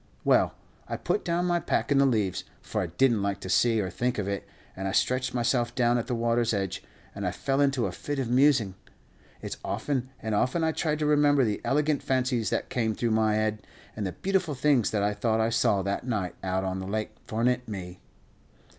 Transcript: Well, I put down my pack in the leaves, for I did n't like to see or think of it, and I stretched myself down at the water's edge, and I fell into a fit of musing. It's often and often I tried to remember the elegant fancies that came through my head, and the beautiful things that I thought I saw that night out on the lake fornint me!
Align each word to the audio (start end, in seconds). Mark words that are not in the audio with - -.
Well, 0.23 0.55
I 0.87 0.97
put 0.97 1.23
down 1.23 1.45
my 1.45 1.59
pack 1.59 1.91
in 1.91 1.99
the 1.99 2.07
leaves, 2.07 2.43
for 2.59 2.81
I 2.81 2.87
did 2.87 3.11
n't 3.11 3.21
like 3.21 3.39
to 3.41 3.49
see 3.51 3.79
or 3.79 3.91
think 3.91 4.17
of 4.17 4.27
it, 4.27 4.47
and 4.75 4.87
I 4.87 4.93
stretched 4.93 5.35
myself 5.35 5.75
down 5.75 5.99
at 5.99 6.07
the 6.07 6.15
water's 6.15 6.55
edge, 6.55 6.83
and 7.13 7.23
I 7.23 7.29
fell 7.29 7.61
into 7.61 7.85
a 7.85 7.91
fit 7.91 8.17
of 8.17 8.27
musing. 8.27 8.73
It's 9.43 9.57
often 9.63 10.09
and 10.19 10.33
often 10.33 10.63
I 10.63 10.71
tried 10.71 10.97
to 10.97 11.05
remember 11.05 11.43
the 11.45 11.61
elegant 11.63 12.01
fancies 12.01 12.49
that 12.49 12.67
came 12.67 12.95
through 12.95 13.11
my 13.11 13.35
head, 13.35 13.67
and 13.95 14.07
the 14.07 14.11
beautiful 14.13 14.55
things 14.55 14.89
that 14.89 15.03
I 15.03 15.13
thought 15.13 15.39
I 15.39 15.51
saw 15.51 15.83
that 15.83 16.03
night 16.07 16.33
out 16.41 16.63
on 16.63 16.79
the 16.79 16.87
lake 16.87 17.11
fornint 17.27 17.67
me! 17.67 17.99